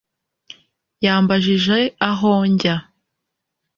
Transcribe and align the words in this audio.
Yambajije 1.05 1.77
aho 2.09 2.29
njya 2.51 2.75